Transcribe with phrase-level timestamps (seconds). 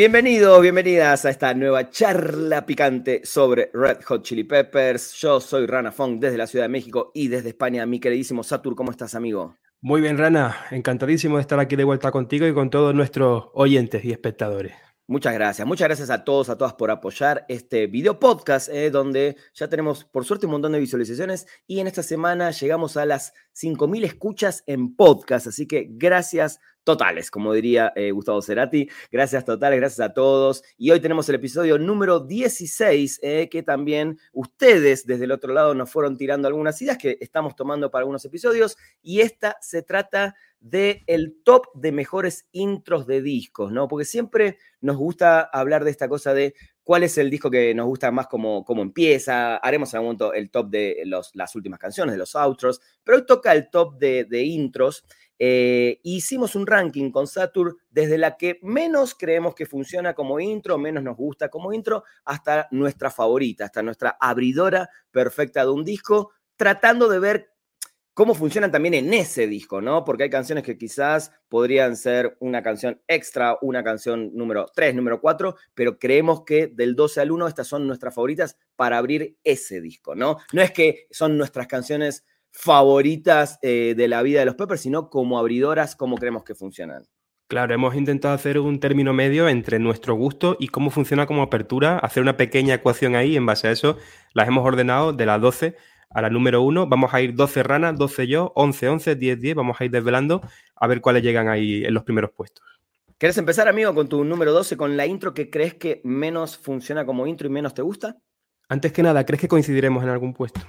[0.00, 5.12] Bienvenidos, bienvenidas a esta nueva charla picante sobre Red Hot Chili Peppers.
[5.20, 8.74] Yo soy Rana Fong desde la Ciudad de México y desde España, mi queridísimo Satur,
[8.74, 9.58] ¿cómo estás, amigo?
[9.82, 10.56] Muy bien, Rana.
[10.70, 14.72] Encantadísimo de estar aquí de vuelta contigo y con todos nuestros oyentes y espectadores.
[15.06, 19.36] Muchas gracias, muchas gracias a todos, a todas por apoyar este video podcast, eh, donde
[19.52, 23.34] ya tenemos por suerte un montón de visualizaciones y en esta semana llegamos a las
[23.60, 29.78] 5.000 escuchas en podcast, así que gracias totales, como diría eh, Gustavo Cerati, gracias totales,
[29.78, 30.62] gracias a todos.
[30.76, 35.74] Y hoy tenemos el episodio número 16, eh, que también ustedes desde el otro lado
[35.74, 40.34] nos fueron tirando algunas ideas que estamos tomando para algunos episodios y esta se trata
[40.60, 43.88] de el top de mejores intros de discos, ¿no?
[43.88, 46.54] Porque siempre nos gusta hablar de esta cosa de
[46.84, 49.56] cuál es el disco que nos gusta más como, como empieza.
[49.56, 53.18] Haremos en algún momento el top de los, las últimas canciones, de los outros, pero
[53.18, 55.04] hoy toca el top de, intros.
[55.42, 60.76] Eh, hicimos un ranking con Saturn desde la que menos creemos que funciona como intro,
[60.76, 66.32] menos nos gusta como intro, hasta nuestra favorita, hasta nuestra abridora perfecta de un disco,
[66.56, 67.50] tratando de ver
[68.12, 70.04] cómo funcionan también en ese disco, ¿no?
[70.04, 75.22] Porque hay canciones que quizás podrían ser una canción extra, una canción número 3, número
[75.22, 79.80] 4, pero creemos que del 12 al 1 estas son nuestras favoritas para abrir ese
[79.80, 80.36] disco, ¿no?
[80.52, 85.10] No es que son nuestras canciones favoritas eh, de la vida de los Peppers, sino
[85.10, 87.04] como abridoras, cómo creemos que funcionan.
[87.48, 91.98] Claro, hemos intentado hacer un término medio entre nuestro gusto y cómo funciona como apertura,
[91.98, 93.98] hacer una pequeña ecuación ahí, en base a eso
[94.34, 95.76] las hemos ordenado de las 12
[96.10, 96.86] a la número 1.
[96.86, 99.54] Vamos a ir 12 ranas, 12 yo, 11, 11, 10, 10.
[99.56, 100.42] Vamos a ir desvelando
[100.76, 102.64] a ver cuáles llegan ahí en los primeros puestos.
[103.18, 107.04] ¿Quieres empezar, amigo, con tu número 12, con la intro que crees que menos funciona
[107.04, 108.16] como intro y menos te gusta?
[108.68, 110.60] Antes que nada, ¿crees que coincidiremos en algún puesto?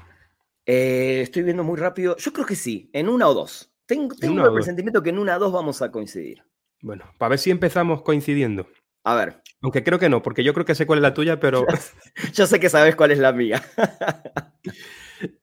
[0.65, 2.15] Eh, estoy viendo muy rápido.
[2.17, 3.73] Yo creo que sí, en una o dos.
[3.85, 6.43] Tengo, tengo el presentimiento que en una o dos vamos a coincidir.
[6.81, 8.67] Bueno, para ver si empezamos coincidiendo.
[9.03, 9.41] A ver.
[9.61, 11.65] Aunque creo que no, porque yo creo que sé cuál es la tuya, pero.
[12.33, 13.61] yo sé que sabes cuál es la mía.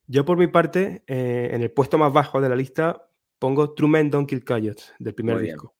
[0.06, 3.08] Yo por mi parte, eh, en el puesto más bajo de la lista
[3.38, 5.76] pongo True Men Don't Kill Coyotes del primer disco,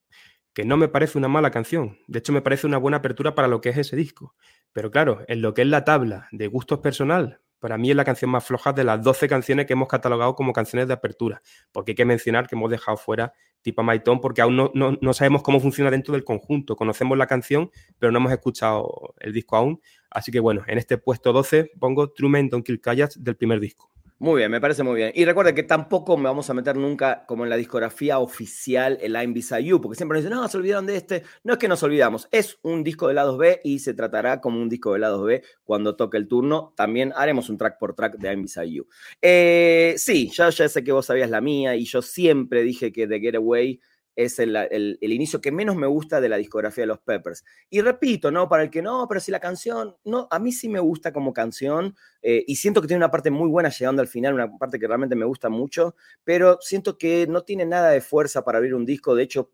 [0.53, 3.49] que no me parece una mala canción, de hecho me parece una buena apertura para
[3.49, 4.37] lo que es ese disco.
[4.73, 8.05] Pero claro, en lo que es la tabla de gustos personal, para mí es la
[8.05, 11.43] canción más floja de las 12 canciones que hemos catalogado como canciones de apertura,
[11.73, 13.33] porque hay que mencionar que hemos dejado fuera
[13.63, 17.71] Tipa Maitón porque aún no, no, sabemos cómo funciona dentro del conjunto, conocemos la canción,
[17.99, 19.81] pero no hemos escuchado el disco aún,
[20.11, 23.61] así que bueno, en este puesto 12 pongo True Men Don't Kill Coyotes del primer
[23.61, 23.91] disco.
[24.21, 25.13] Muy bien, me parece muy bien.
[25.15, 29.13] Y recuerda que tampoco me vamos a meter nunca como en la discografía oficial el
[29.13, 31.23] I'm Beside You, porque siempre nos dicen, no, se olvidaron de este.
[31.45, 34.61] No es que nos olvidamos, es un disco de lados B y se tratará como
[34.61, 36.75] un disco de lados B cuando toque el turno.
[36.77, 38.87] También haremos un track por track de I'm Beside You.
[39.23, 43.21] Sí, ya, ya sé que vos sabías la mía y yo siempre dije que The
[43.21, 43.81] Getaway
[44.19, 47.45] es el, inicio que menos me gusta de la discografía de los Peppers.
[47.71, 48.49] Y repito, ¿no?
[48.49, 51.33] Para el que no, pero si la canción, no, a mí sí me gusta como
[51.33, 54.81] canción eh, y siento que tiene una parte muy buena llegando al final, una parte
[54.81, 58.75] que realmente me gusta mucho, pero siento que no tiene nada de fuerza para abrir
[58.75, 59.15] un disco.
[59.15, 59.53] De hecho,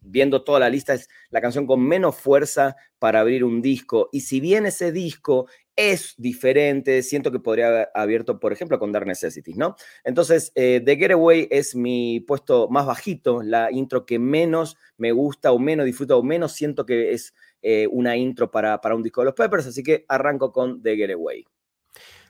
[0.00, 4.08] viendo toda la lista, es la canción con menos fuerza para abrir un disco.
[4.12, 5.46] Y si bien ese disco
[5.76, 9.76] es diferente, siento que podría haber abierto, por ejemplo, con Dark Necessities, ¿no?
[10.04, 15.52] Entonces, eh, The Getaway es mi puesto más bajito, la intro que menos me gusta
[15.52, 19.20] o menos disfruto o menos siento que es eh, una intro para, para un disco
[19.20, 21.44] de los Peppers, así que arranco con The Getaway.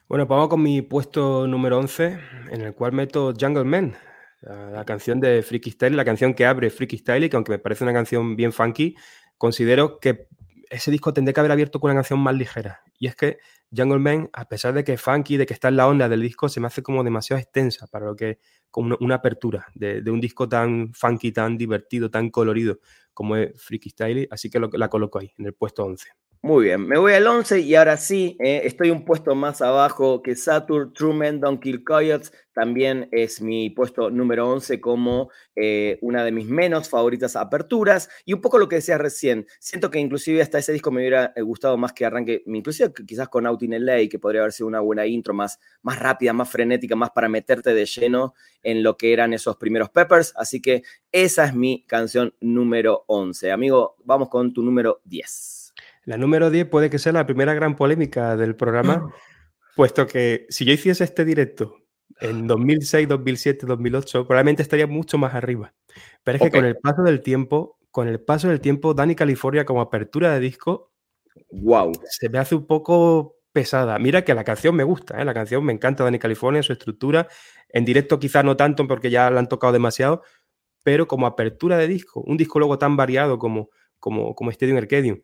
[0.08, 2.18] Bueno, pues vamos con mi puesto número 11,
[2.50, 3.96] en el cual meto Jungle Man,
[4.46, 7.58] la, canción de Freaky Style, la canción que abre Freaky Style, y que aunque me
[7.58, 8.96] parece una canción bien funky,
[9.38, 10.28] considero que
[10.70, 12.82] ese disco tendría que haber abierto con una canción más ligera.
[12.98, 13.38] Y es que
[13.74, 16.22] Jungle Man, a pesar de que es funky, de que está en la onda del
[16.22, 18.38] disco, se me hace como demasiado extensa para lo que
[18.70, 22.78] como una, apertura de, un disco tan funky, tan divertido, tan colorido
[23.14, 24.28] como es Freaky Style.
[24.30, 26.10] Así que la coloco ahí, en el puesto 11.
[26.42, 30.22] Muy bien, me voy al 11 y ahora sí, eh, estoy un puesto más abajo
[30.22, 36.24] que Saturn, Truman, Don't Kill Coyotes, también es mi puesto número 11 como eh, una
[36.24, 40.40] de mis menos favoritas aperturas y un poco lo que decías recién, siento que inclusive
[40.40, 43.84] hasta ese disco me hubiera eh, gustado más que arranque, inclusive quizás con Out in
[43.84, 47.28] LA, que podría haber sido una buena intro más, más rápida, más frenética, más para
[47.28, 51.84] meterte de lleno en lo que eran esos primeros Peppers, así que esa es mi
[51.86, 53.50] canción número 11.
[53.50, 55.65] Amigo, vamos con tu número 10.
[56.06, 59.12] La número 10 puede que sea la primera gran polémica del programa,
[59.74, 61.76] puesto que si yo hiciese este directo
[62.20, 65.74] en 2006, 2007, 2008, probablemente estaría mucho más arriba.
[66.22, 69.66] Pero es que con el paso del tiempo, con el paso del tiempo, Dani California
[69.66, 70.92] como apertura de disco,
[71.50, 71.92] wow.
[72.08, 73.98] se me hace un poco pesada.
[73.98, 75.24] Mira que la canción me gusta, ¿eh?
[75.24, 77.26] la canción me encanta Dani California, su estructura.
[77.68, 80.22] En directo quizás no tanto porque ya la han tocado demasiado,
[80.84, 85.20] pero como apertura de disco, un disco luego tan variado como, como, como Stadium Arcadium,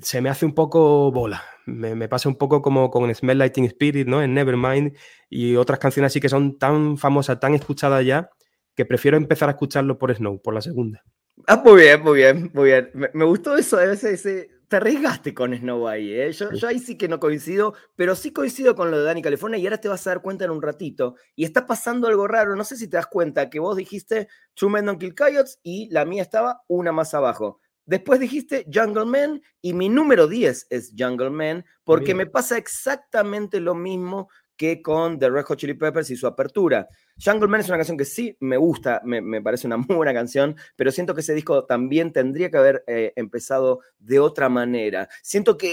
[0.00, 1.42] se me hace un poco bola.
[1.66, 4.22] Me, pasa un poco como con Smell Lighting Spirit, ¿no?
[4.22, 4.96] En Nevermind
[5.28, 8.30] y otras canciones así que son tan famosas, tan escuchadas ya,
[8.74, 11.04] que prefiero empezar a escucharlo por Snow, por la segunda.
[11.46, 12.90] Ah, muy bien, muy bien, muy bien.
[13.12, 16.32] Me, gustó eso, ese, ese, te arriesgaste con Snow ahí, ¿eh?
[16.32, 19.58] Yo, yo, ahí sí que no coincido, pero sí coincido con lo de Dani California
[19.58, 21.16] y ahora te vas a dar cuenta en un ratito.
[21.36, 24.72] Y está pasando algo raro, no sé si te das cuenta, que vos dijiste True
[24.72, 27.60] Men Don't Kill Coyotes y la mía estaba una más abajo.
[27.88, 33.60] Después dijiste Jungle Man y mi número 10 es Jungle Man porque me pasa exactamente
[33.60, 36.86] lo mismo que con The Red Hot Chili Peppers y su apertura.
[37.24, 40.54] Jungle Man es una canción que sí me gusta, me, parece una muy buena canción,
[40.76, 45.08] pero siento que ese disco también tendría que haber eh, empezado de otra manera.
[45.22, 45.72] Siento que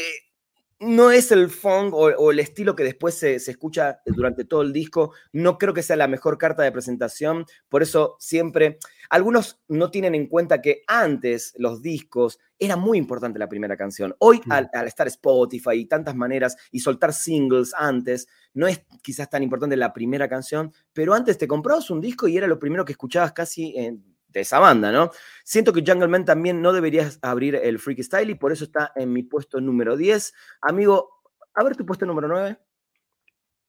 [0.80, 5.14] no es el funk o, el estilo que después se, escucha durante todo el disco.
[5.32, 7.46] No creo que sea la mejor carta de presentación.
[7.70, 8.80] Por eso siempre,
[9.10, 14.16] algunos no tienen en cuenta que antes los discos era muy importante la primera canción.
[14.20, 19.44] Hoy al, estar Spotify y tantas maneras y soltar singles antes, no es quizás tan
[19.44, 22.94] importante la primera canción, pero antes te comprabas un disco y era lo primero que
[22.94, 25.12] escuchabas casi en de esa banda, ¿no?
[25.44, 28.92] Siento que Jungle Man también no deberías abrir el Freaky Style y por eso está
[28.96, 30.34] en mi puesto número 10.
[30.62, 31.22] Amigo,
[31.54, 32.58] a ver tu puesto número 9.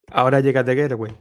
[0.09, 1.17] Ahora llega The Getaway.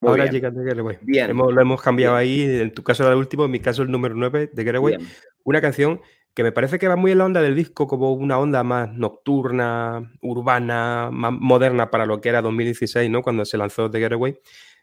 [0.00, 0.98] Ahora llega The Getaway.
[1.02, 1.36] Bien.
[1.36, 2.42] lo hemos cambiado ahí.
[2.60, 4.96] En tu caso era el último, en mi caso el número 9, The Getaway.
[5.44, 6.00] Una canción
[6.34, 8.90] que me parece que va muy en la onda del disco, como una onda más
[8.94, 13.22] nocturna, urbana, más moderna para lo que era 2016, ¿no?
[13.22, 14.38] Cuando se lanzó The Getaway.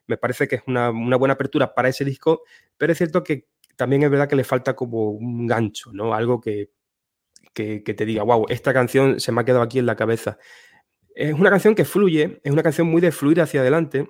[0.06, 2.44] Me parece que es una, una buena apertura para ese disco,
[2.78, 6.14] pero es cierto que también es verdad que le falta como un gancho, ¿no?
[6.14, 6.72] Algo que,
[7.54, 10.38] que, te diga, wow, esta canción se me ha quedado aquí en la cabeza.
[11.16, 14.08] Es una canción que fluye, es una canción muy de fluir hacia adelante,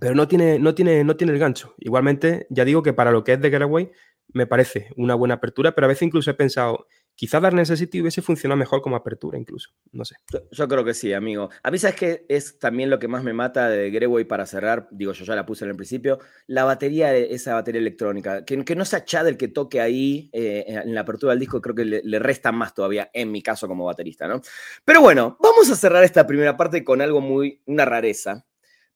[0.00, 1.74] pero no tiene, no tiene, no tiene el gancho.
[1.78, 3.90] Igualmente, ya digo que para lo que es de Getaway,
[4.32, 8.20] me parece una buena apertura, pero a veces incluso he pensado, Quizá Dark Necessity hubiese
[8.20, 10.16] funcionado mejor como apertura incluso, no sé.
[10.50, 11.48] Yo, creo que sí, amigo.
[11.62, 14.86] A mí sabes que es también lo que más me mata de Greway para cerrar,
[14.90, 18.84] digo yo ya la puse en el principio, la batería, esa batería electrónica, que, no
[18.84, 22.18] sea Chad el que toque ahí eh, en la apertura del disco, creo que le,
[22.18, 24.42] resta más todavía en mi caso como baterista, ¿no?
[24.84, 28.44] Pero bueno, vamos a cerrar esta primera parte con algo muy, una rareza,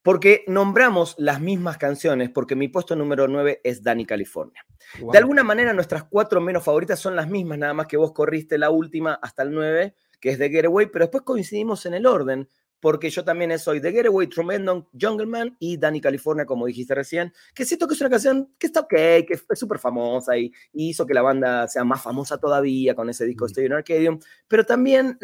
[0.02, 4.64] porque nombramos las mismas canciones, porque mi puesto número 9 es Dani California.
[5.12, 8.58] De alguna manera nuestras cuatro menos favoritas son las mismas, nada más que vos corriste
[8.58, 12.49] la última hasta el 9, que es de Getaway, pero después coincidimos en el orden,
[12.81, 17.67] porque yo también soy de Getaway, Tremendon, Jungleman y Dani California, como dijiste recién, que
[17.67, 21.12] siento que es una canción que está ok, que es súper famosa y, hizo que
[21.12, 24.19] la banda sea más famosa todavía con ese disco de in Arcadium,
[24.49, 25.19] pero también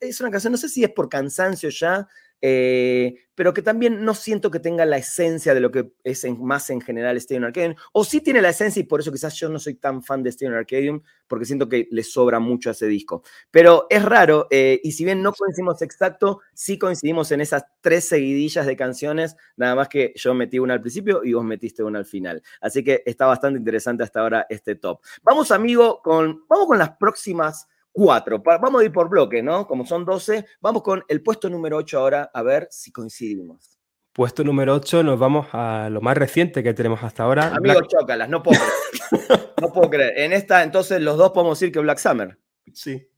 [0.00, 2.08] es una canción, no sé si es por cansancio ya,
[2.42, 6.68] eh, pero que también no siento que tenga la esencia de lo que es más
[6.70, 9.58] en general Stadium Arcadium, o sí tiene la esencia y por eso quizás yo no
[9.58, 13.22] soy tan fan de Stadium Arcadium, porque siento que le sobra mucho a ese disco.
[13.50, 18.06] Pero es raro, eh, y si bien no coincidimos exacto, sí coincidimos en esas tres
[18.08, 22.00] seguidillas de canciones, nada más que yo metí una al principio y vos metiste una
[22.00, 22.42] al final.
[22.60, 25.00] Así que está bastante interesante hasta ahora este top.
[25.22, 28.42] Vamos, amigo, con, vamos con las próximas cuatro.
[28.42, 29.66] Vamos a ir por bloque, ¿no?
[29.66, 33.78] Como son 12, vamos con el puesto número 8 ahora, a ver si coincidimos.
[34.12, 37.54] Puesto número 8, nos vamos a lo más reciente que tenemos hasta ahora.
[37.54, 39.52] Amigos, chócalas, no puedo creer.
[39.60, 40.18] no puedo creer.
[40.18, 42.38] En esta, entonces, los dos podemos decir que Black Summer.
[42.74, 43.08] Sí.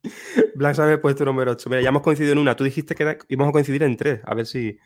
[0.54, 1.69] Black Summer, puesto número 8.
[1.69, 2.54] Mira, ya hemos coincidido en una.
[2.54, 4.21] Tú dijiste que íbamos a coincidir en tres.
[4.25, 4.78] A ver si.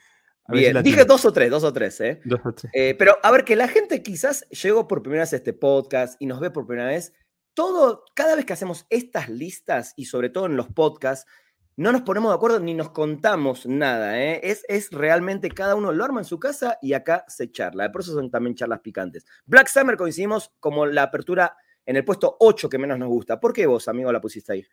[0.50, 2.22] Bien, dije dos o tres, dos o tres, ¿eh?
[2.24, 2.72] Dos o tres.
[2.74, 6.16] Eh, pero a ver, que la gente quizás llegó por primera vez a este podcast
[6.20, 7.12] y nos ve por primera vez
[7.58, 11.28] todo, cada vez que hacemos estas listas y sobre todo en los podcasts,
[11.74, 14.22] no nos ponemos de acuerdo ni nos contamos nada.
[14.22, 14.38] ¿eh?
[14.44, 17.90] Es, es, realmente cada uno lo arma en su casa y acá se charla.
[17.90, 19.26] Por eso son también charlas picantes.
[19.44, 23.40] Black Summer coincidimos como la apertura en el puesto 8 que menos nos gusta.
[23.40, 24.64] ¿Por qué vos, amigo, la pusiste ahí?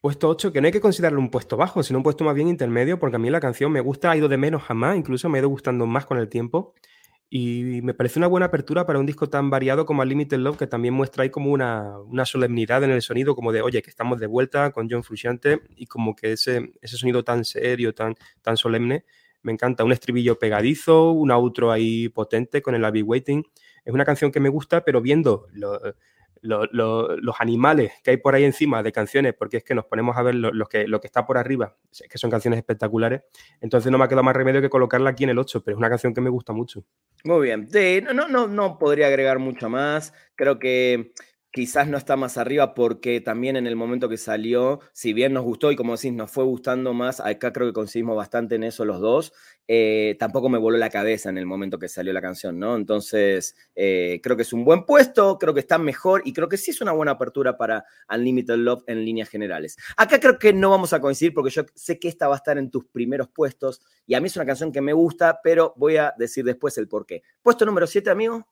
[0.00, 2.46] Puesto 8, que no hay que considerarlo un puesto bajo, sino un puesto más bien
[2.46, 5.28] intermedio, porque a mí la canción me gusta, ha ido de menos a más, incluso
[5.28, 6.74] me ha ido gustando más con el tiempo.
[7.28, 10.66] Y me parece una buena apertura para un disco tan variado como Unlimited Love, que
[10.68, 14.20] también muestra ahí como una, una, solemnidad en el sonido, como de, oye, que estamos
[14.20, 18.56] de vuelta con John Frusciante, y como que ese, ese sonido tan serio, tan, tan
[18.56, 19.04] solemne,
[19.42, 19.84] me encanta.
[19.84, 23.44] Un estribillo pegadizo, un outro ahí potente con el I'll Be Waiting.
[23.84, 25.80] Es una canción que me gusta, pero viendo lo,
[26.46, 30.22] los animales que hay por ahí encima de canciones, porque es que nos ponemos a
[30.22, 31.76] ver lo, que, está por arriba,
[32.08, 33.22] que son canciones espectaculares,
[33.60, 35.78] entonces no me ha quedado más remedio que colocarla aquí en el 8, pero es
[35.78, 36.84] una canción que me gusta mucho.
[37.24, 37.68] Muy bien,
[38.14, 41.12] no, no, no podría agregar mucho más, creo que
[41.56, 45.42] quizás no está más arriba porque también en el momento que salió, si bien nos
[45.42, 48.84] gustó y como decís, nos fue gustando más, acá creo que coincidimos bastante en eso
[48.84, 49.32] los dos,
[49.66, 52.76] eh, tampoco me voló la cabeza en el momento que salió la canción, ¿no?
[52.76, 56.58] Entonces, eh, creo que es un buen puesto, creo que está mejor y creo que
[56.58, 59.78] sí es una buena apertura para Unlimited Love en líneas generales.
[59.96, 62.58] Acá creo que no vamos a coincidir porque yo sé que esta va a estar
[62.58, 65.96] en tus primeros puestos y a mí es una canción que me gusta, pero voy
[65.96, 67.22] a decir después el por qué.
[67.40, 68.46] Puesto número 7, amigo.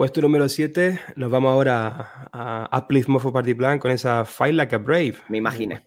[0.00, 4.74] Puesto número 7, nos vamos ahora a Uplift Mofo Party Plan con esa Fight Like
[4.74, 5.16] a Brave.
[5.28, 5.78] Me imagino.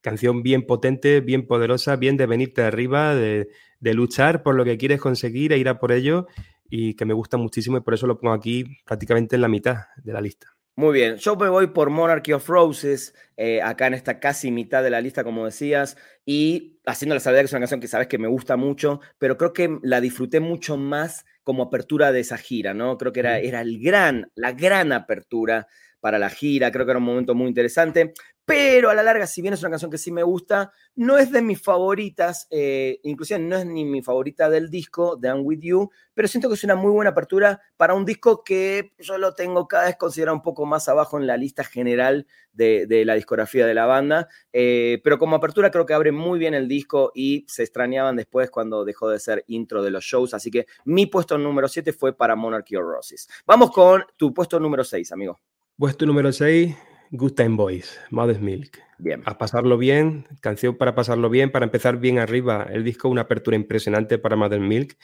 [0.00, 3.48] Canción bien potente, bien poderosa, bien de venirte arriba, de,
[3.80, 6.28] luchar por lo que quieres conseguir e ir a por ello
[6.70, 9.86] y que me gusta muchísimo y por eso lo pongo aquí prácticamente en la mitad
[9.96, 10.56] de la lista.
[10.76, 14.84] Muy bien, yo me voy por Monarchy of Roses, eh, acá en esta casi mitad
[14.84, 18.06] de la lista, como decías, y haciendo la salvedad que es una canción que sabes
[18.06, 22.38] que me gusta mucho, pero creo que la disfruté mucho más como apertura de esa
[22.38, 22.98] gira, ¿no?
[22.98, 25.68] Creo que era, era el gran, la gran apertura
[26.00, 28.14] para la gira, creo que era un momento muy interesante,
[28.46, 31.32] pero a la larga, si bien es una canción que sí me gusta, no es
[31.32, 35.58] de mis favoritas, eh, inclusive no es ni mi favorita del disco, de I'm With
[35.62, 39.34] You, pero siento que es una muy buena apertura para un disco que yo lo
[39.34, 43.66] tengo cada vez considerado un poco más abajo en la lista general de, la discografía
[43.66, 47.44] de la banda, eh, pero como apertura creo que abre muy bien el disco y
[47.48, 51.36] se extrañaban después cuando dejó de ser intro de los shows, así que mi puesto
[51.36, 53.28] número 7 fue para Monarchy of Roses.
[53.44, 55.40] Vamos con tu puesto número 6, amigo.
[55.76, 56.74] Puesto número 6,
[57.10, 58.78] Good Time Boys, Mother's Milk.
[58.98, 59.22] Bien.
[59.26, 62.66] A pasarlo bien, canción para pasarlo bien, para empezar bien arriba.
[62.70, 64.96] El disco, una apertura impresionante para Mother's Milk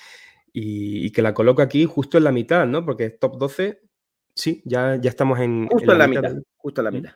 [0.52, 2.84] y, que la coloco aquí justo en la mitad, ¿no?
[2.84, 3.80] Porque es top 12.
[4.34, 5.68] Sí, ya, ya estamos en.
[5.68, 6.34] Justo en la, mitad.
[6.56, 7.12] Justo en la mitad.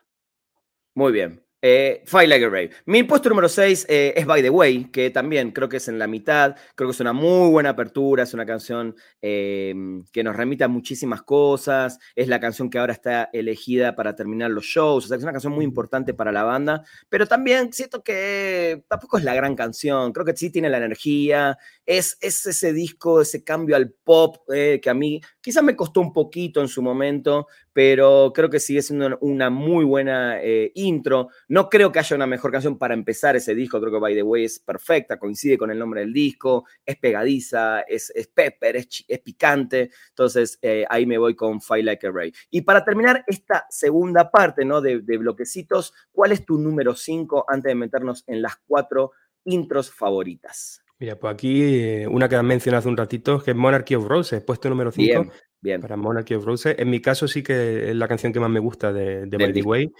[0.95, 1.45] Muy bien.
[1.62, 2.70] Eh, Fight Like a Brave.
[2.84, 5.98] Mi puesto número 6 eh, es By the Way, que también creo que es en
[5.98, 6.54] la mitad.
[6.75, 8.25] Creo que es una muy buena apertura.
[8.25, 11.98] Es una canción em, que nos remite a muchísimas cosas.
[12.14, 15.06] Es la canción que ahora está elegida para terminar los shows.
[15.06, 16.84] O sea, que es una canción muy importante para la banda.
[17.08, 20.12] Pero también siento que tampoco es la gran canción.
[20.12, 21.58] Creo que sí tiene la energía.
[21.87, 26.00] Es, es ese disco, ese cambio al pop eh, que a mí quizás me costó
[26.00, 31.28] un poquito en su momento, pero creo que sigue siendo una muy buena eh, intro.
[31.47, 34.23] No creo que haya una mejor canción para empezar ese disco, creo que By the
[34.25, 39.90] Way es perfecta, coincide con el nombre del disco, es pegadiza, es, pepper, es, picante,
[40.09, 42.33] entonces eh, ahí me voy con Fight Like a Ray.
[42.50, 44.81] Y para terminar esta segunda parte ¿no?
[44.81, 49.12] de, de bloquecitos, ¿cuál es tu número 5 antes de meternos en las cuatro
[49.45, 50.83] intros favoritas?
[50.98, 54.06] Mira, pues aquí eh, una que has mencionado hace un ratito, que es Monarchy of
[54.06, 55.26] Roses, puesto número 5.
[55.60, 55.80] Bien.
[55.80, 56.76] Para Monarchy of Roses.
[56.78, 59.52] En mi caso sí que es la canción que más me gusta de, de By
[59.52, 59.92] the Way.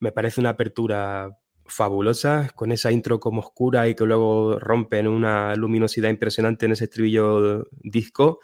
[0.00, 5.08] Me parece una apertura fabulosa, con esa intro como oscura y que luego rompe en
[5.08, 8.40] una luminosidad impresionante en ese estribillo disco.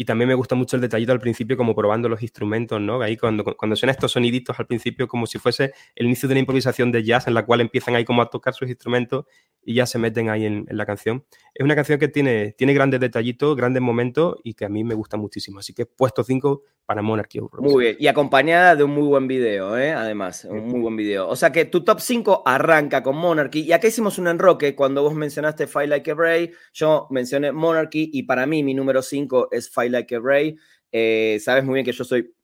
[0.00, 3.02] Y también me gusta mucho el detallito al principio, como probando los instrumentos, ¿no?
[3.02, 6.40] Ahí cuando, cuando suenan estos soniditos al principio, como si fuese el inicio de una
[6.40, 9.26] improvisación de jazz en la cual empiezan ahí como a tocar sus instrumentos
[9.62, 11.26] y ya se meten ahí en, la canción.
[11.60, 14.94] Es una canción que tiene, tiene grandes detallitos, grandes momentos y que a mí me
[14.94, 15.58] gusta muchísimo.
[15.58, 19.28] Así que puesto 5 para Monarchy of Muy bien, y acompañada de un muy buen
[19.28, 19.92] video, ¿eh?
[19.92, 21.28] además, un muy buen video.
[21.28, 23.60] O sea que tu top 5 arranca con Monarchy.
[23.60, 28.08] Y acá hicimos un enroque cuando vos mencionaste Fight Like a Bray, yo mencioné Monarchy
[28.10, 30.56] y para mí mi número 5 es Fight Like a Bray.
[30.90, 32.34] Eh, sabes muy bien que yo soy,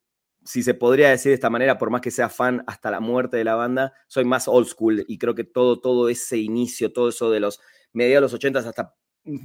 [0.44, 3.38] si se podría decir de esta manera, por más que sea fan hasta la muerte
[3.38, 7.08] de la banda, soy más old school y creo que todo, todo ese inicio, todo
[7.08, 7.61] eso de los
[7.94, 8.94] mediados de los 80 hasta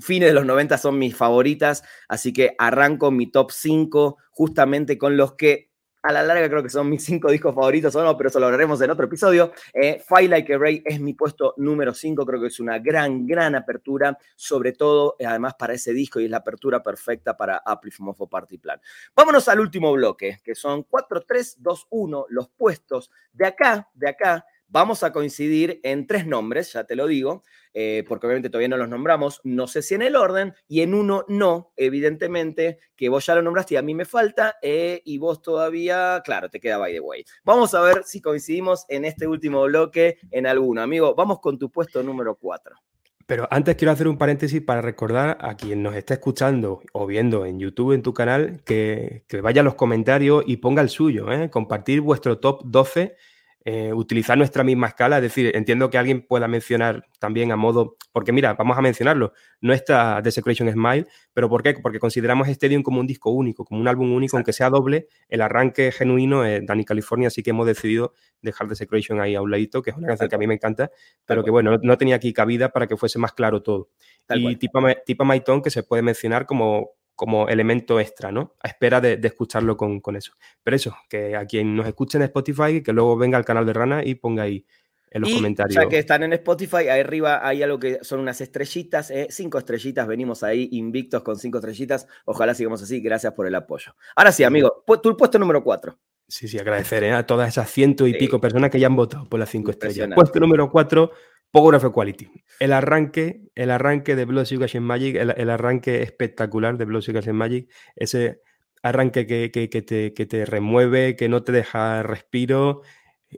[0.02, 5.18] fines de los 90 son mis favoritas, así que arranco mi top 5 justamente con
[5.18, 5.72] los que
[6.04, 8.48] a la larga creo que son mis cinco discos favoritos o no, pero eso lo
[8.48, 9.52] hablaremos en otro episodio.
[9.74, 13.28] Eh, Fight Like a Ray es mi puesto número 5, creo que es una gran,
[13.28, 17.62] gran apertura, sobre todo eh, además para ese disco y es la apertura perfecta para
[17.72, 18.82] Uplift Mofo Party Plan.
[19.16, 24.10] Vámonos al último bloque, que son 4, 3, 2, 1, los puestos de acá, de
[24.10, 28.70] acá, Vamos a coincidir en tres nombres, ya te lo digo, eh, porque obviamente todavía
[28.70, 33.10] no los nombramos, no sé si en el orden, y en uno no, evidentemente, que
[33.10, 36.62] vos ya lo nombraste y a mí me falta, eh, y vos todavía, claro, te
[36.62, 37.26] queda by the way.
[37.44, 40.82] Vamos a ver si coincidimos en este último bloque en alguno.
[40.82, 42.78] Amigo, vamos con tu puesto número cuatro.
[43.26, 47.46] Pero antes quiero hacer un paréntesis para recordar a quien nos está escuchando o viendo
[47.46, 51.50] en YouTube, en tu canal, que, vaya a los comentarios y ponga el suyo, ¿eh?
[51.50, 53.18] compartir vuestro top 12
[53.64, 55.18] eh, utilizar nuestra misma escala.
[55.18, 59.34] Es decir, entiendo que alguien pueda mencionar también a modo, porque mira, vamos a mencionarlo,
[59.60, 61.76] no está Desecration Smile, pero ¿por qué?
[61.76, 65.42] Porque consideramos Stadium como un disco único, como un álbum único, aunque sea doble, el
[65.42, 69.84] arranque genuino es Danny California, así que hemos decidido dejar Desecration ahí a un ladito,
[69.84, 70.90] que es una canción que a mí me encanta,
[71.26, 73.90] pero que bueno, no tenía aquí cabida para que fuese más claro todo.
[74.30, 75.26] y tipo, tipo
[75.64, 78.56] que se puede mencionar como como elemento extra, ¿no?
[78.64, 80.34] A espera de, escucharlo con, eso.
[80.64, 83.74] Pero eso, que a quien nos escuche en Spotify, que luego venga al canal de
[83.74, 84.66] Rana y ponga ahí
[85.12, 85.84] en los y comentarios.
[85.84, 89.28] Ya que están en Spotify, ahí arriba hay algo que son unas estrellitas, ¿eh?
[89.30, 92.08] cinco estrellitas, venimos ahí invictos con cinco estrellitas.
[92.26, 93.96] Ojalá sigamos así, gracias por el apoyo.
[94.16, 96.00] Ahora sí, amigo, tu puesto número cuatro.
[96.28, 97.12] Sí, sí, agradecer ¿eh?
[97.12, 100.10] a todas esas ciento y pico personas que ya han votado por las cinco estrellas.
[100.16, 101.12] Puesto número cuatro,
[101.52, 102.32] Pograph Quality.
[102.60, 107.70] El arranque, el arranque de Blood Sugar Magic, el, arranque espectacular de Blood Sugar Magic,
[107.96, 108.42] ese
[108.82, 112.82] arranque que, que, te, remueve, que no te deja respiro.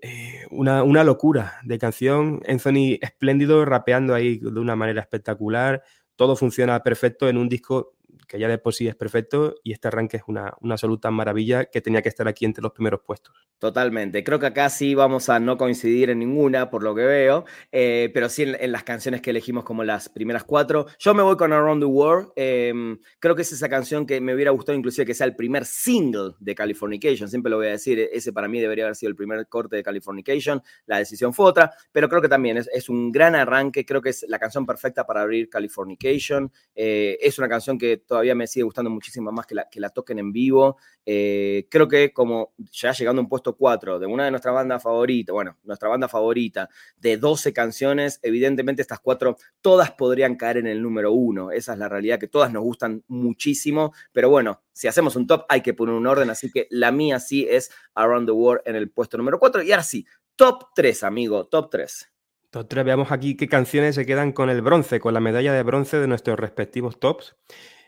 [0.02, 2.42] Eh, una, una, locura de canción.
[2.48, 5.84] Anthony espléndido, rapeando ahí de una manera espectacular.
[6.16, 7.96] Todo funciona perfecto en un disco
[8.28, 11.66] que ya de por sí es perfecto y este arranque es una, una absoluta maravilla
[11.66, 13.34] que tenía que estar aquí entre los primeros puestos.
[13.60, 14.26] Totalmente.
[14.26, 18.12] Creo que acá sí vamos a no coincidir en ninguna, por lo que veo, eh,
[18.14, 20.86] pero sí en, las canciones que elegimos como las primeras cuatro.
[21.00, 22.32] Yo me voy con Around the World.
[22.36, 25.64] Em, creo que es esa canción que me hubiera gustado inclusive que sea el primer
[25.64, 27.30] single de Californication.
[27.30, 29.84] Siempre lo voy a decir, ese para mí debería haber sido el primer corte de
[29.84, 30.62] Californication.
[30.86, 33.86] La decisión fue otra, pero creo que también es, un gran arranque.
[33.86, 36.52] Creo que es la canción perfecta para abrir Californication.
[36.76, 39.90] Eh, es una canción que todavía me sigue gustando muchísimo más que la, que la
[39.90, 40.78] toquen en vivo.
[41.04, 44.84] Eh, creo que como ya llegando a un puesto 4 de una de nuestras bandas
[44.84, 50.68] favoritas, bueno, nuestra banda favorita, de 12 canciones, evidentemente estas cuatro todas podrían caer en
[50.68, 51.50] el número uno.
[51.50, 55.46] Esa es la realidad, que todas nos gustan muchísimo, pero bueno, si hacemos un top
[55.50, 58.76] hay que poner un orden, así que la mía sí es Around the World en
[58.76, 59.64] el puesto número 4.
[59.64, 60.06] Y ahora sí,
[60.36, 62.14] top 3, amigo, top 3.
[62.54, 65.64] Top 3, veamos aquí qué canciones se quedan con el bronce, con la medalla de
[65.64, 67.36] bronce de nuestros respectivos tops.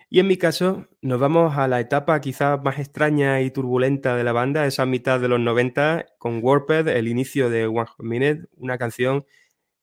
[0.10, 4.24] Y en mi caso, nos vamos a la etapa quizás más extraña y turbulenta de
[4.24, 8.78] la banda, esa mitad de los 90, con Warped, el inicio de One Minute, una
[8.78, 9.26] canción,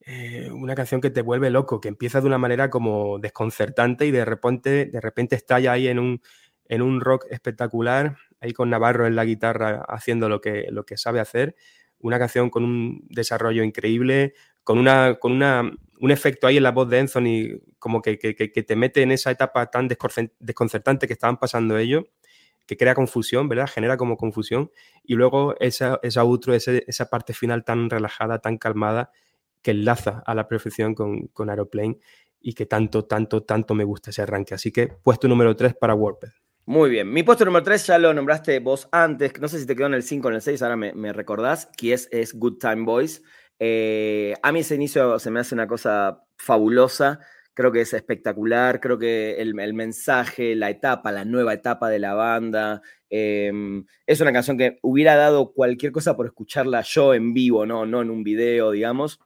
[0.01, 4.11] eh, una canción que te vuelve loco, que empieza de una manera como desconcertante y
[4.13, 6.23] de repente, de repente estalla ahí en un,
[6.67, 10.97] en un rock espectacular, ahí con Navarro en la guitarra haciendo lo que, lo que
[10.97, 11.57] sabe hacer.
[11.99, 16.73] Una canción con un desarrollo increíble, con una, con una un efecto ahí en la
[16.73, 21.79] voz de Anthony, como que, te mete en esa etapa tan desconcertante que estaban pasando
[21.79, 22.07] ellos,
[22.67, 23.71] que crea confusión, ¿verdad?
[23.73, 24.73] Genera como confusión.
[25.05, 29.13] Y luego esa, esa outro, esa parte final tan relajada, tan calmada,
[29.63, 32.01] que enlaza a la perfección con, con Aeroplane
[32.41, 34.55] y que tanto, tanto, tanto me gusta ese arranque.
[34.55, 36.31] Así que puesto número 3 para Warped.
[36.65, 39.77] Muy bien, mi puesto número 3 ya lo nombraste vos antes, no sé si te
[39.77, 42.35] quedó en el 5 o en el 6, ahora me, me recordás, que es, es
[42.35, 43.23] Good Time Boys.
[43.65, 47.21] Eh, a mí ese inicio se me hace una cosa fabulosa,
[47.55, 52.15] creo que es espectacular, creo que el, mensaje, la etapa, la nueva etapa de la
[52.15, 57.65] banda, em, es una canción que hubiera dado cualquier cosa por escucharla yo en vivo,
[57.65, 59.21] no, no en un video, digamos.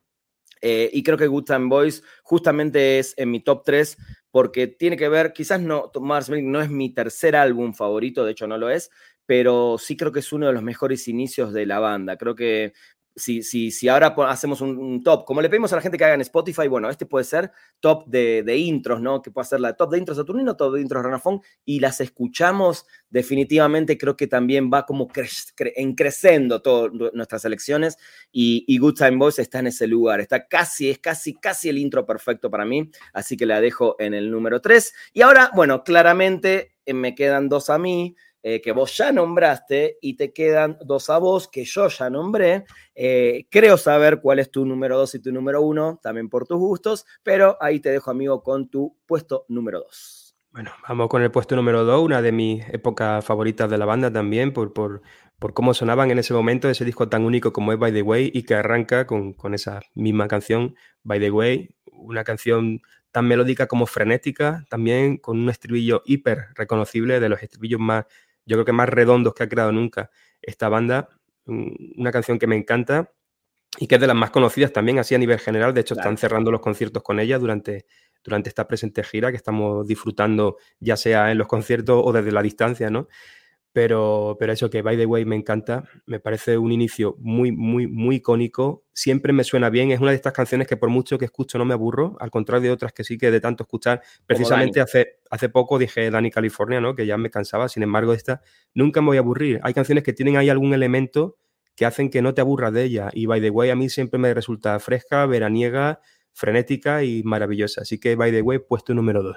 [0.61, 3.97] Eh, y creo que Good Time Boys justamente es en mi top 3
[4.31, 8.47] porque tiene que ver, quizás no, Mars no es mi tercer álbum favorito, de hecho
[8.47, 8.91] no lo es,
[9.27, 12.17] pero sí creo que es uno de los mejores inicios de la banda.
[12.17, 12.73] Creo que
[13.17, 16.15] si, si, si ahora hacemos un, top, como le pedimos a la gente que haga
[16.15, 17.51] en Spotify, bueno, este puede ser
[17.81, 19.23] top de, de intros, ¿no?
[19.23, 22.85] Que puede ser la top de intros Saturnino, top de intros Ranafón, y las escuchamos,
[23.09, 25.29] definitivamente creo que también va como cre
[25.97, 27.97] creciendo todas nuestras elecciones,
[28.31, 31.79] y, y, Good Time Boys está en ese lugar, está casi, es casi, casi el
[31.79, 34.93] intro perfecto para mí, así que la dejo en el número 3.
[35.15, 38.15] Y ahora, bueno, claramente eh, me quedan dos a mí,
[38.49, 42.65] eh, que vos ya nombraste y te quedan dos a vos que yo ya nombré.
[42.95, 46.57] Eh, creo saber cuál es tu número dos y tu número uno, también por tus
[46.57, 50.37] gustos, pero ahí te dejo, amigo, con tu puesto número dos.
[50.53, 54.13] Bueno, vamos con el puesto número dos, una de mis épocas favoritas de la banda
[54.13, 55.03] también, por, por,
[55.41, 58.31] por cómo sonaban en ese momento ese disco tan único como es By the Way
[58.33, 62.81] y que arranca con, con esa misma canción, By the Way, una canción
[63.11, 68.05] tan melódica como frenética, también con un estribillo hiper reconocible, de los estribillos más
[68.47, 71.09] yo creo que más redondos que ha creado nunca esta banda.
[71.47, 73.13] Una canción que me encanta
[73.79, 75.75] y que es de las más conocidas también, así a nivel general.
[75.75, 77.87] De hecho, están cerrando los conciertos con ella durante,
[78.25, 82.43] durante esta presente gira que estamos disfrutando, ya sea en los conciertos o desde la
[82.43, 83.09] distancia, ¿no?
[83.77, 85.85] Pero, pero eso que, by the way, me encanta.
[86.07, 88.87] Me parece un inicio muy, muy, muy icónico.
[88.95, 89.91] Siempre me suena bien.
[89.91, 92.71] Es una de estas canciones que por mucho que escucho no me aburro, al contrario
[92.71, 94.01] de otras que sí que de tanto escuchar.
[94.25, 96.95] Precisamente hace, hace poco dije Dani California, ¿no?
[96.95, 97.69] Que ya me cansaba.
[97.69, 98.41] Sin embargo, esta
[98.73, 99.61] nunca me voy a aburrir.
[99.63, 101.37] Hay canciones que tienen ahí algún elemento
[101.75, 103.11] que hacen que no te aburras de ella.
[103.13, 106.01] Y by the way, a mí siempre me resulta fresca, veraniega,
[106.33, 107.83] frenética y maravillosa.
[107.83, 109.37] Así que by the way, puesto número 2.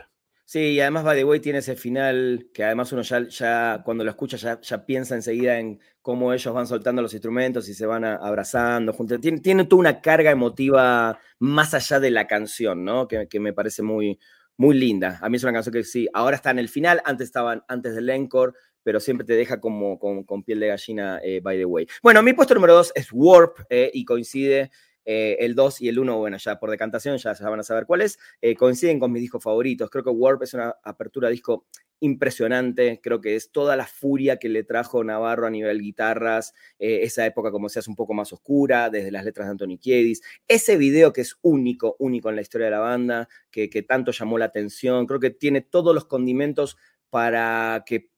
[0.51, 4.09] Sí, y además By the Way tiene ese final que además uno ya, cuando lo
[4.09, 8.91] escucha ya, piensa enseguida en cómo ellos van soltando los instrumentos y se van abrazando.
[9.21, 13.07] Tiene, tiene, toda una carga emotiva más allá de la canción, ¿no?
[13.07, 14.19] Que, que me parece muy,
[14.57, 15.19] muy linda.
[15.21, 17.93] A mí es una canción que sí, ahora está en el final, antes estaban antes
[17.93, 21.88] del encore, pero siempre te deja como con, piel de gallina, eh, by the way.
[22.01, 24.71] Bueno, mi puesto número dos es Warp eh, y coincide
[25.05, 27.85] eh, el 2 y el 1, bueno, ya por decantación ya, ya van a saber
[27.85, 28.19] cuál es,
[28.57, 29.89] coinciden con mis discos favoritos.
[29.89, 31.65] Creo que Warp es una apertura disco
[32.01, 37.25] impresionante, creo que es toda la furia que le trajo Navarro a nivel guitarras, esa
[37.25, 40.77] época como se hace un poco más oscura, desde las letras de Anthony Kiedis, ese
[40.77, 44.45] video que es único, único en la historia de la banda, que tanto llamó la
[44.45, 46.77] atención, creo que tiene todos los condimentos
[47.09, 48.09] para que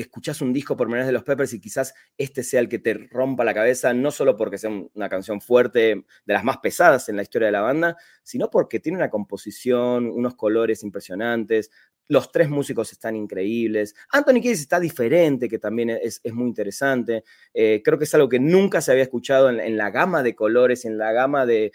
[0.00, 2.94] escuchás un disco por primera de los Peppers y quizás este sea el que te
[3.10, 7.16] rompa la cabeza, no solo porque sea una canción fuerte, de las más pesadas en
[7.16, 11.70] la historia de la banda, sino porque tiene una composición, unos colores impresionantes,
[12.08, 17.82] los tres músicos están increíbles, Anthony Kiedis está diferente, que también es, muy interesante, eh,
[17.84, 20.96] creo que es algo que nunca se había escuchado en, la gama de colores, en
[20.96, 21.72] la gama de,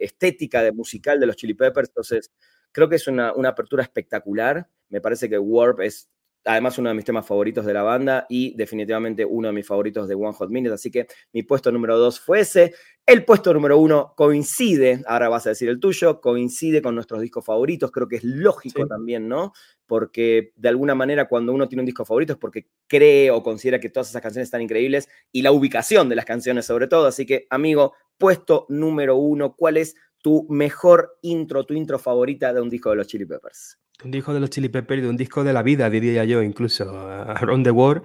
[0.00, 2.30] estética, de musical de los Chili Peppers, entonces
[2.70, 6.10] creo que es una, una apertura espectacular, me parece que Warp es
[6.44, 10.08] además uno de mis temas favoritos de la banda y definitivamente uno de mis favoritos
[10.08, 12.74] de One Hot Minute, así que mi puesto número dos fue ese.
[13.04, 17.44] El puesto número uno coincide, ahora vas a decir el tuyo, coincide con nuestros discos
[17.44, 19.52] favoritos, creo que es lógico también, ¿no?
[19.86, 23.80] Porque de alguna manera cuando uno tiene un disco favorito es porque cree o considera
[23.80, 27.26] que todas esas canciones están increíbles y la ubicación de las canciones sobre todo, así
[27.26, 32.70] que amigo, puesto número uno, ¿cuál es tu mejor intro, tu intro favorita de un
[32.70, 33.78] disco de los Chili Peppers?
[34.04, 36.90] Un disco de los Chili Peppers de un disco de la vida, diría yo, incluso.
[36.90, 38.02] Around the World.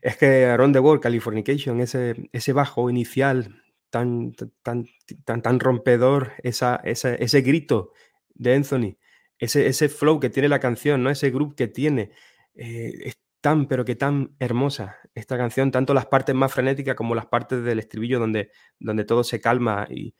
[0.00, 4.86] Es que Around the World, Californication, ese, ese bajo inicial tan, tan,
[5.24, 7.92] tan, tan rompedor, esa, ese grito
[8.34, 8.96] de Anthony,
[9.38, 11.10] ese, ese flow que tiene la canción, ¿no?
[11.10, 12.10] ese groove que tiene,
[12.56, 17.14] eh, es tan, pero que tan hermosa esta canción, tanto las partes más frenéticas como
[17.14, 20.14] las partes del estribillo donde, donde todo se calma y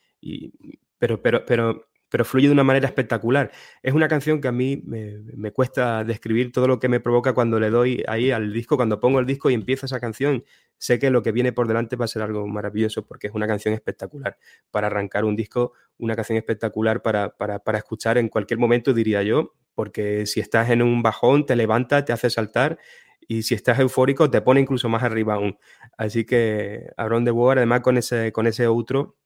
[0.98, 3.50] pero, pero, pero pero fluye de una manera espectacular.
[3.82, 7.58] Es una canción que a mí me, cuesta describir todo lo que me provoca cuando
[7.58, 10.44] le doy ahí al disco, cuando pongo el disco y empieza esa canción.
[10.78, 13.48] Sé que lo que viene por delante va a ser algo maravilloso porque es una
[13.48, 14.38] canción espectacular
[14.70, 19.56] para arrancar un disco, una canción espectacular para, para, escuchar en cualquier momento, diría yo,
[19.74, 22.78] porque si estás en un bajón, te levanta, te hace saltar
[23.26, 25.58] y si estás eufórico, te pone incluso más arriba aún.
[25.98, 29.16] Así que Around the World, además con ese, con ese outro,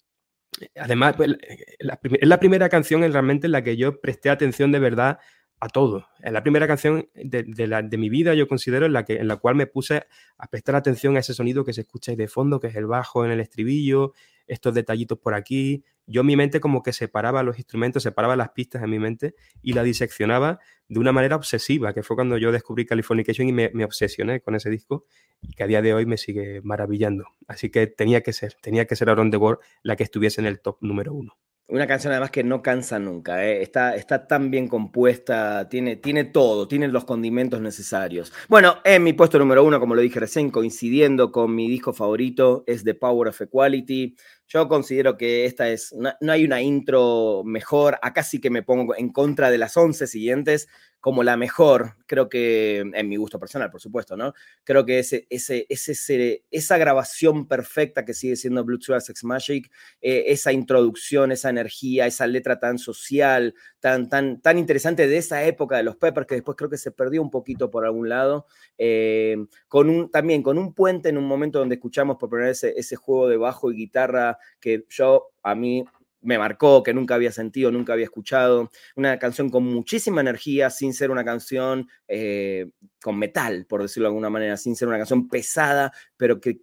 [0.77, 4.79] Además, pues, es la primera canción en realmente en la que yo presté atención de
[4.79, 5.19] verdad
[5.61, 6.07] a todo.
[6.21, 9.57] Es la primera canción de, mi vida, yo considero, en la, que, en la cual
[9.57, 10.05] me puse
[10.39, 12.87] a prestar atención a ese sonido que se escucha ahí de fondo, que es el
[12.87, 14.13] bajo en el estribillo,
[14.47, 15.85] estos detallitos por aquí.
[16.07, 19.75] Yo mi mente como que separaba los instrumentos, separaba las pistas en mi mente y
[19.75, 24.41] la diseccionaba de una manera obsesiva, que fue cuando yo descubrí Californication y me, obsesioné
[24.41, 25.05] con ese disco
[25.43, 27.27] y que a día de hoy me sigue maravillando.
[27.47, 30.47] Así que tenía que ser, tenía que ser Around the World la que estuviese en
[30.47, 31.37] el top número uno.
[31.71, 33.61] Una canción además que no cansa nunca, ¿eh?
[33.61, 38.33] está, está tan bien compuesta, tiene, tiene todo, tiene los condimentos necesarios.
[38.49, 42.65] Bueno, en mi puesto número uno, como lo dije recién, coincidiendo con mi disco favorito,
[42.67, 44.17] es The Power of Equality.
[44.47, 48.97] Yo considero que esta es, no hay una intro mejor, acá sí que me pongo
[48.97, 50.69] en contra de las 11 siguientes
[51.01, 54.35] como la mejor, creo que, en mi gusto personal, por supuesto, ¿no?
[54.65, 60.25] Creo que ese, ese, ese, esa grabación perfecta que sigue siendo Blue Sex Magic, eh,
[60.29, 65.77] esa introducción, esa energía, esa letra tan social, tan, tan, tan interesante de esa época
[65.77, 69.37] de los Peppers, que después creo que se perdió un poquito por algún lado, eh,
[69.69, 72.97] con un, también con un puente en un momento donde escuchamos por primera vez ese
[72.97, 75.85] juego de bajo y guitarra que yo, a mí,
[76.29, 78.71] me marcó, que nunca había sentido, nunca había escuchado.
[78.97, 82.67] Una canción con muchísima energía, sin ser una canción eh,
[83.03, 86.61] con metal, por decirlo de alguna manera, sin ser una canción pesada, pero que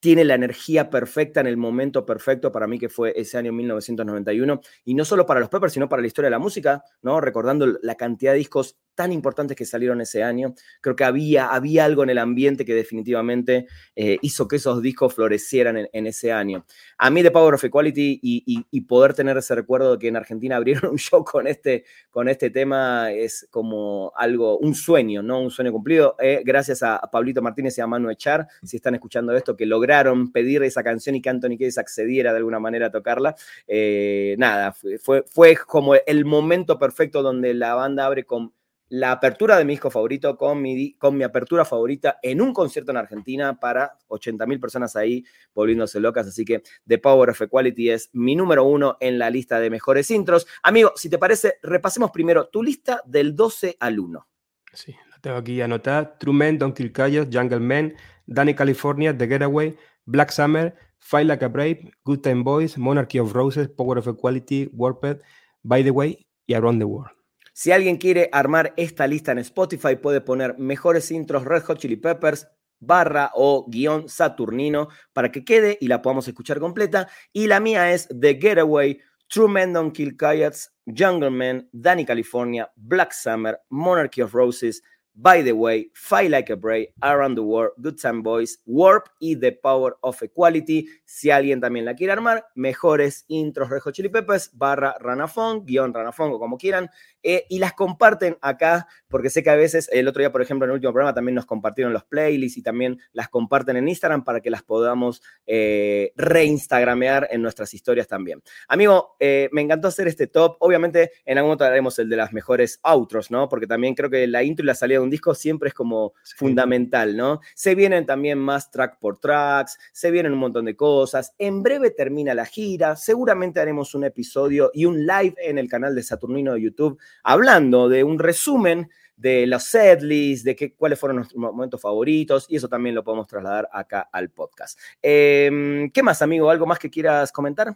[0.00, 4.60] tiene la energía perfecta en el momento perfecto para mí que fue ese año 1991
[4.84, 7.22] y no solo para los Peppers sino para la historia de la música, ¿no?
[7.22, 10.54] Recordando la cantidad de discos tan importantes que salieron ese año.
[10.80, 15.14] Creo que había, había algo en el ambiente que definitivamente eh, hizo que esos discos
[15.14, 16.64] florecieran en, ese año.
[16.98, 20.56] A mí The Power of Equality y, poder tener ese recuerdo de que en Argentina
[20.64, 25.40] abrieron un show con este, con este tema es como algo, un sueño, ¿no?
[25.40, 26.16] Un sueño cumplido.
[26.20, 30.30] Eh, gracias a Pablito Martínez y a Manu Echar, si están escuchando esto, que lograron
[30.32, 33.34] pedir esa canción y que Anthony Kiedis accediera de alguna manera a tocarla.
[33.66, 38.52] Eh, nada, fue, fue como el momento perfecto donde la banda abre con
[38.88, 42.90] la apertura de mi disco favorito con mi, con mi apertura favorita en un concierto
[42.90, 46.26] en Argentina para 80.000 personas ahí volviéndose locas.
[46.26, 50.10] Así que The Power of Equality es mi número uno en la lista de mejores
[50.10, 50.46] intros.
[50.62, 54.26] Amigo, si te parece, repasemos primero tu lista del 12 al 1.
[54.72, 56.18] Sí, la tengo aquí anotada.
[56.18, 56.92] True Men, Don't Kill
[57.32, 57.94] Jungle Men,
[58.26, 63.34] Danny California, The Getaway, Black Summer, Fight Like a Brave, Good Time Boys, Monarchy of
[63.34, 65.22] Roses, Power of Equality, Warped,
[65.62, 67.23] By the Way y Around the World.
[67.56, 71.94] Si alguien quiere armar esta lista en Spotify, puede poner mejores intros Red Hot Chili
[71.94, 72.48] Peppers,
[72.80, 77.08] barra o guion Saturnino para que quede y la podamos escuchar completa.
[77.32, 82.72] Y la mía es The Getaway, True Men Don't Kill Coyotes, Jungle Men, Danny California,
[82.74, 84.82] Black Summer, Monarchy of Roses,
[85.16, 89.36] By the Way, Fight Like a Brave, Around the World, Good Time Boys, Warp y
[89.36, 90.88] The Power of Equality.
[91.04, 96.32] Si alguien también la quiere armar, mejores intros Rejo Chili Peppers, barra Ranafon, guion Ranafon
[96.32, 96.90] o como quieran.
[97.22, 100.64] Eh, y las comparten acá, porque sé que a veces, el otro día, por ejemplo,
[100.64, 104.24] en el último programa también nos compartieron los playlists y también las comparten en Instagram
[104.24, 108.42] para que las podamos eh, reinstagramear en nuestras historias también.
[108.66, 110.56] Amigo, eh, me encantó hacer este top.
[110.58, 113.48] Obviamente, en algún momento haremos el de las mejores outros, ¿no?
[113.48, 116.14] Porque también creo que la intro y la salida de un disco siempre es como
[116.34, 117.38] fundamental, ¿no?
[117.54, 121.36] Se vienen también más track por tracks, se vienen un montón de cosas.
[121.38, 122.96] En breve termina la gira.
[122.96, 127.88] Seguramente haremos un episodio y un live en el canal de Saturnino de YouTube hablando
[127.88, 128.90] de un resumen
[129.24, 133.26] de los setlists, de qué, cuáles fueron nuestros momentos favoritos, y eso también lo podemos
[133.26, 134.78] trasladar acá al podcast.
[135.00, 136.50] Em, ¿Qué más, amigo?
[136.50, 137.74] ¿Algo más que quieras comentar?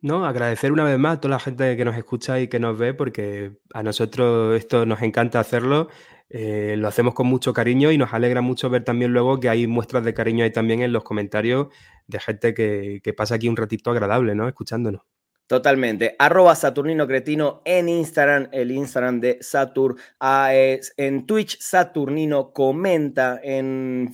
[0.00, 2.78] No, agradecer una vez más a toda la gente que nos escucha y que nos
[2.78, 5.88] ve, porque a nosotros esto nos encanta hacerlo.
[6.30, 9.66] Eh, lo hacemos con mucho cariño y nos alegra mucho ver también luego que hay
[9.66, 11.68] muestras de cariño ahí también en los comentarios
[12.06, 14.48] de gente que, que pasa aquí un ratito agradable, ¿no?
[14.48, 15.02] Escuchándonos.
[15.48, 16.14] Totalmente.
[16.18, 19.96] Arroba Saturnino Cretino en Instagram, el Instagram de Satur.
[20.20, 23.40] En Twitch, Saturnino comenta.
[23.42, 24.12] En,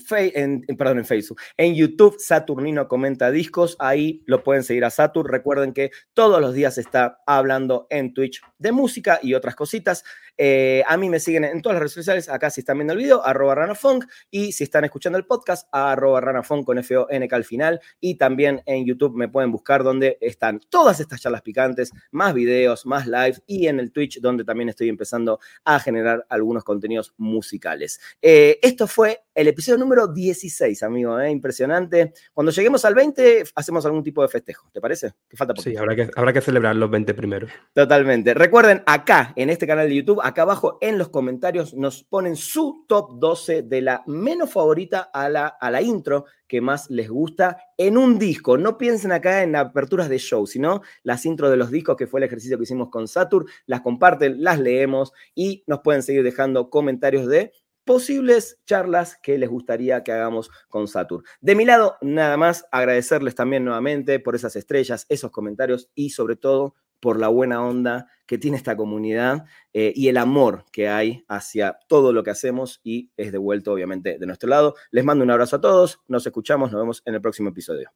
[0.79, 1.41] perdón, en Facebook.
[1.57, 3.75] En YouTube, Saturnino comenta discos.
[3.81, 5.29] Ahí lo pueden seguir a Satur.
[5.29, 10.05] Recuerden que todos los días está hablando en Twitch de música y otras cositas.
[10.37, 12.29] Eh, a mí me siguen en todas las redes sociales.
[12.29, 14.05] Acá si están viendo el video, arroba Ranafunk.
[14.31, 17.81] Y si están escuchando el podcast, arroba Ranafunk con F-O-N-K al final.
[18.01, 22.87] Y también en YouTube me pueden buscar donde están todas estas charlas picantes, más videos,
[22.87, 28.01] más live y en el Twitch donde también estoy empezando a generar algunos contenidos musicales.
[28.23, 31.31] Eh, esto fue el episodio número 16, amigo, ¿eh?
[31.31, 32.13] impresionante.
[32.33, 35.13] Cuando lleguemos al 20 hacemos algún tipo de festejo, ¿te parece?
[35.29, 37.51] Que falta Sí, habrá que, habrá que celebrar los 20 primeros.
[37.73, 38.35] Totalmente.
[38.35, 42.85] Recuerden, acá en este canal de YouTube, acá abajo en los comentarios nos ponen su
[42.87, 47.59] top 12 de la menos favorita a la, a la intro que más les gusta
[47.77, 48.57] en un disco.
[48.57, 52.21] No piensen acá en aperturas de show, sino las intros de los discos, que fue
[52.21, 53.47] el ejercicio que hicimos con Satur.
[53.67, 57.53] Las comparten, las leemos y nos pueden seguir dejando comentarios de
[57.85, 61.25] posibles charlas que les gustaría que hagamos con Satur.
[61.41, 66.37] De mi lado, nada más agradecerles también nuevamente por esas estrellas, esos comentarios y sobre
[66.37, 69.45] todo por la buena onda que tiene esta comunidad
[69.75, 74.19] eh, y el amor que hay hacia todo lo que hacemos y es devuelto obviamente
[74.19, 74.75] de nuestro lado.
[74.91, 77.91] Les mando un abrazo a todos, nos escuchamos, nos vemos en el próximo episodio.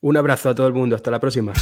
[0.00, 1.52] Un abrazo a todo el mundo, hasta la próxima.